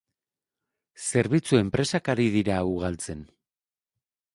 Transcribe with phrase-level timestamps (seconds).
[1.09, 3.25] zerbitzu enpresak ari dira ugaltzen